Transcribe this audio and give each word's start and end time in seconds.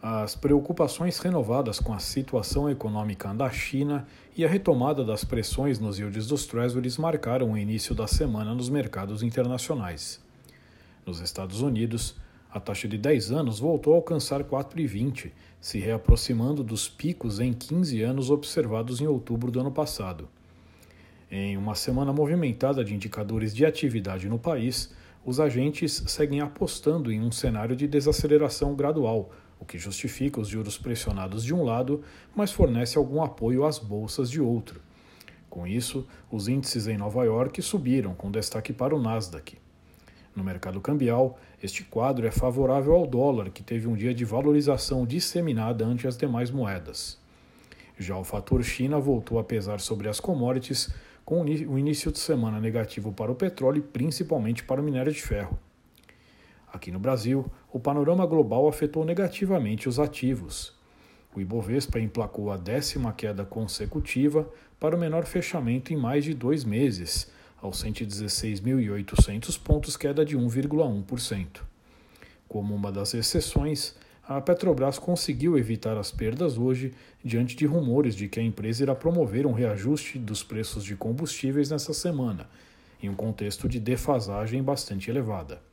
As 0.00 0.36
preocupações 0.36 1.18
renovadas 1.18 1.80
com 1.80 1.92
a 1.92 1.98
situação 1.98 2.70
econômica 2.70 3.34
da 3.34 3.50
China 3.50 4.06
e 4.36 4.44
a 4.44 4.48
retomada 4.48 5.04
das 5.04 5.24
pressões 5.24 5.80
nos 5.80 5.98
yields 5.98 6.28
dos 6.28 6.46
Treasuries 6.46 6.96
marcaram 6.96 7.50
o 7.50 7.58
início 7.58 7.96
da 7.96 8.06
semana 8.06 8.54
nos 8.54 8.68
mercados 8.68 9.24
internacionais. 9.24 10.22
Nos 11.04 11.18
Estados 11.18 11.62
Unidos, 11.62 12.14
a 12.48 12.60
taxa 12.60 12.86
de 12.86 12.96
10 12.96 13.32
anos 13.32 13.58
voltou 13.58 13.92
a 13.92 13.96
alcançar 13.96 14.44
4,20, 14.44 15.32
se 15.60 15.80
reaproximando 15.80 16.62
dos 16.62 16.88
picos 16.88 17.40
em 17.40 17.52
15 17.52 18.00
anos 18.00 18.30
observados 18.30 19.00
em 19.00 19.06
outubro 19.08 19.50
do 19.50 19.58
ano 19.58 19.72
passado. 19.72 20.28
Em 21.28 21.56
uma 21.56 21.74
semana 21.74 22.12
movimentada 22.12 22.84
de 22.84 22.94
indicadores 22.94 23.52
de 23.52 23.66
atividade 23.66 24.28
no 24.28 24.38
país, 24.38 24.94
os 25.26 25.40
agentes 25.40 26.04
seguem 26.06 26.40
apostando 26.40 27.10
em 27.10 27.20
um 27.20 27.32
cenário 27.32 27.74
de 27.74 27.88
desaceleração 27.88 28.76
gradual 28.76 29.30
o 29.60 29.64
que 29.64 29.78
justifica 29.78 30.40
os 30.40 30.48
juros 30.48 30.78
pressionados 30.78 31.44
de 31.44 31.54
um 31.54 31.64
lado, 31.64 32.02
mas 32.34 32.52
fornece 32.52 32.96
algum 32.96 33.22
apoio 33.22 33.64
às 33.64 33.78
bolsas 33.78 34.30
de 34.30 34.40
outro. 34.40 34.80
Com 35.48 35.66
isso, 35.66 36.06
os 36.30 36.46
índices 36.46 36.86
em 36.86 36.96
Nova 36.96 37.24
York 37.24 37.60
subiram, 37.62 38.14
com 38.14 38.30
destaque 38.30 38.72
para 38.72 38.94
o 38.94 39.00
Nasdaq. 39.00 39.58
No 40.36 40.44
mercado 40.44 40.80
cambial, 40.80 41.38
este 41.62 41.82
quadro 41.82 42.26
é 42.26 42.30
favorável 42.30 42.94
ao 42.94 43.06
dólar, 43.06 43.50
que 43.50 43.62
teve 43.62 43.88
um 43.88 43.94
dia 43.94 44.14
de 44.14 44.24
valorização 44.24 45.04
disseminada 45.04 45.84
ante 45.84 46.06
as 46.06 46.16
demais 46.16 46.50
moedas. 46.50 47.18
Já 47.98 48.16
o 48.16 48.22
fator 48.22 48.62
China 48.62 49.00
voltou 49.00 49.38
a 49.38 49.44
pesar 49.44 49.80
sobre 49.80 50.08
as 50.08 50.20
commodities, 50.20 50.94
com 51.24 51.42
o 51.42 51.78
início 51.78 52.12
de 52.12 52.18
semana 52.18 52.60
negativo 52.60 53.12
para 53.12 53.32
o 53.32 53.34
petróleo 53.34 53.80
e 53.80 53.82
principalmente 53.82 54.62
para 54.62 54.80
o 54.80 54.84
minério 54.84 55.12
de 55.12 55.20
ferro. 55.20 55.58
Aqui 56.72 56.90
no 56.90 56.98
Brasil, 56.98 57.50
o 57.72 57.80
panorama 57.80 58.26
global 58.26 58.68
afetou 58.68 59.04
negativamente 59.04 59.88
os 59.88 59.98
ativos. 59.98 60.76
O 61.34 61.40
Ibovespa 61.40 61.98
emplacou 61.98 62.50
a 62.50 62.56
décima 62.56 63.12
queda 63.12 63.44
consecutiva 63.44 64.48
para 64.78 64.96
o 64.96 64.98
menor 64.98 65.24
fechamento 65.24 65.92
em 65.92 65.96
mais 65.96 66.24
de 66.24 66.34
dois 66.34 66.64
meses, 66.64 67.30
aos 67.60 67.82
116.800 67.82 69.60
pontos, 69.60 69.96
queda 69.96 70.24
de 70.24 70.36
1,1%. 70.36 71.62
Como 72.48 72.74
uma 72.74 72.90
das 72.92 73.14
exceções, 73.14 73.94
a 74.26 74.40
Petrobras 74.40 74.98
conseguiu 74.98 75.56
evitar 75.56 75.96
as 75.96 76.10
perdas 76.10 76.58
hoje 76.58 76.92
diante 77.24 77.56
de 77.56 77.64
rumores 77.66 78.14
de 78.14 78.28
que 78.28 78.38
a 78.38 78.42
empresa 78.42 78.82
irá 78.82 78.94
promover 78.94 79.46
um 79.46 79.52
reajuste 79.52 80.18
dos 80.18 80.42
preços 80.42 80.84
de 80.84 80.94
combustíveis 80.94 81.70
nessa 81.70 81.94
semana, 81.94 82.48
em 83.02 83.08
um 83.08 83.14
contexto 83.14 83.68
de 83.68 83.80
defasagem 83.80 84.62
bastante 84.62 85.10
elevada. 85.10 85.67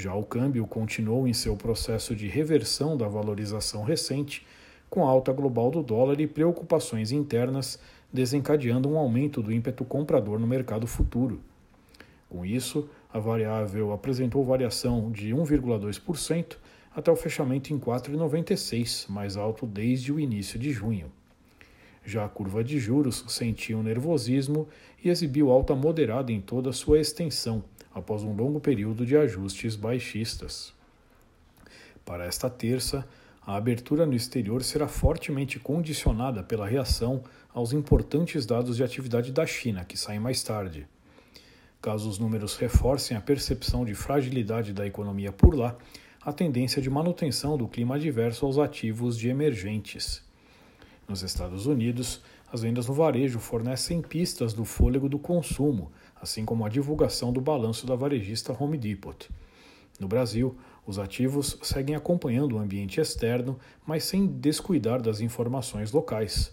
Já 0.00 0.14
o 0.14 0.24
câmbio 0.24 0.66
continuou 0.66 1.28
em 1.28 1.34
seu 1.34 1.54
processo 1.54 2.16
de 2.16 2.26
reversão 2.26 2.96
da 2.96 3.06
valorização 3.06 3.82
recente, 3.82 4.46
com 4.88 5.06
a 5.06 5.10
alta 5.10 5.30
global 5.30 5.70
do 5.70 5.82
dólar 5.82 6.18
e 6.22 6.26
preocupações 6.26 7.12
internas 7.12 7.78
desencadeando 8.10 8.88
um 8.88 8.96
aumento 8.96 9.42
do 9.42 9.52
ímpeto 9.52 9.84
comprador 9.84 10.38
no 10.38 10.46
mercado 10.46 10.86
futuro. 10.86 11.38
Com 12.30 12.46
isso, 12.46 12.88
a 13.12 13.18
variável 13.18 13.92
apresentou 13.92 14.42
variação 14.42 15.12
de 15.12 15.34
1,2% 15.34 16.56
até 16.96 17.12
o 17.12 17.16
fechamento 17.16 17.70
em 17.70 17.78
4,96, 17.78 19.06
mais 19.10 19.36
alto 19.36 19.66
desde 19.66 20.10
o 20.10 20.18
início 20.18 20.58
de 20.58 20.72
junho. 20.72 21.12
Já 22.02 22.24
a 22.24 22.28
curva 22.28 22.64
de 22.64 22.78
juros 22.78 23.22
sentiu 23.28 23.82
nervosismo 23.82 24.66
e 25.04 25.10
exibiu 25.10 25.50
alta 25.50 25.74
moderada 25.74 26.32
em 26.32 26.40
toda 26.40 26.72
sua 26.72 26.98
extensão, 26.98 27.62
após 27.94 28.22
um 28.22 28.34
longo 28.34 28.60
período 28.60 29.04
de 29.04 29.16
ajustes 29.16 29.76
baixistas. 29.76 30.72
Para 32.04 32.24
esta 32.24 32.48
terça, 32.48 33.06
a 33.46 33.56
abertura 33.56 34.06
no 34.06 34.14
exterior 34.14 34.62
será 34.62 34.86
fortemente 34.86 35.58
condicionada 35.58 36.42
pela 36.42 36.66
reação 36.66 37.22
aos 37.52 37.72
importantes 37.72 38.46
dados 38.46 38.76
de 38.76 38.84
atividade 38.84 39.32
da 39.32 39.46
China, 39.46 39.84
que 39.84 39.96
saem 39.96 40.20
mais 40.20 40.42
tarde. 40.42 40.86
Caso 41.80 42.08
os 42.08 42.18
números 42.18 42.56
reforcem 42.56 43.16
a 43.16 43.20
percepção 43.20 43.84
de 43.84 43.94
fragilidade 43.94 44.72
da 44.72 44.86
economia 44.86 45.32
por 45.32 45.54
lá, 45.54 45.76
a 46.22 46.32
tendência 46.32 46.82
de 46.82 46.90
manutenção 46.90 47.56
do 47.56 47.66
clima 47.66 47.94
adverso 47.94 48.44
aos 48.44 48.58
ativos 48.58 49.18
de 49.18 49.28
emergentes. 49.28 50.22
Nos 51.08 51.22
Estados 51.22 51.66
Unidos, 51.66 52.22
as 52.52 52.62
vendas 52.62 52.88
no 52.88 52.94
varejo 52.94 53.38
fornecem 53.38 54.02
pistas 54.02 54.52
do 54.52 54.64
fôlego 54.64 55.08
do 55.08 55.18
consumo, 55.18 55.92
assim 56.20 56.44
como 56.44 56.64
a 56.64 56.68
divulgação 56.68 57.32
do 57.32 57.40
balanço 57.40 57.86
da 57.86 57.94
varejista 57.94 58.56
Home 58.58 58.76
Depot. 58.76 59.28
No 60.00 60.08
Brasil, 60.08 60.56
os 60.86 60.98
ativos 60.98 61.58
seguem 61.62 61.94
acompanhando 61.94 62.56
o 62.56 62.58
ambiente 62.58 63.00
externo, 63.00 63.58
mas 63.86 64.04
sem 64.04 64.26
descuidar 64.26 65.00
das 65.00 65.20
informações 65.20 65.92
locais. 65.92 66.52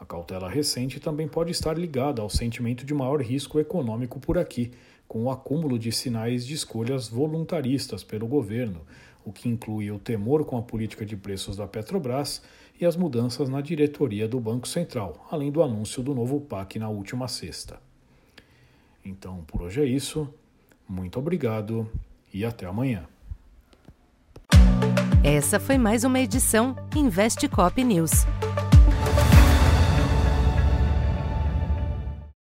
A 0.00 0.04
cautela 0.04 0.48
recente 0.48 0.98
também 0.98 1.28
pode 1.28 1.52
estar 1.52 1.78
ligada 1.78 2.22
ao 2.22 2.30
sentimento 2.30 2.84
de 2.84 2.94
maior 2.94 3.20
risco 3.20 3.60
econômico 3.60 4.18
por 4.18 4.38
aqui, 4.38 4.72
com 5.06 5.24
o 5.24 5.30
acúmulo 5.30 5.78
de 5.78 5.92
sinais 5.92 6.46
de 6.46 6.54
escolhas 6.54 7.08
voluntaristas 7.08 8.02
pelo 8.02 8.26
governo, 8.26 8.80
o 9.24 9.32
que 9.32 9.48
inclui 9.48 9.90
o 9.90 9.98
temor 9.98 10.44
com 10.44 10.56
a 10.56 10.62
política 10.62 11.04
de 11.04 11.16
preços 11.16 11.56
da 11.56 11.66
Petrobras 11.66 12.42
e 12.80 12.86
as 12.86 12.96
mudanças 12.96 13.48
na 13.48 13.60
diretoria 13.60 14.26
do 14.26 14.40
Banco 14.40 14.66
Central, 14.66 15.26
além 15.30 15.50
do 15.50 15.62
anúncio 15.62 16.02
do 16.02 16.14
novo 16.14 16.40
PAC 16.40 16.78
na 16.78 16.88
última 16.88 17.28
sexta. 17.28 17.78
Então, 19.04 19.44
por 19.46 19.62
hoje 19.62 19.82
é 19.82 19.84
isso. 19.84 20.28
Muito 20.88 21.18
obrigado 21.18 21.88
e 22.32 22.44
até 22.44 22.66
amanhã. 22.66 23.06
Essa 25.22 25.60
foi 25.60 25.76
mais 25.76 26.04
uma 26.04 26.18
edição 26.18 26.74
Investe 26.96 27.48
Cop 27.48 27.82
News. 27.84 28.24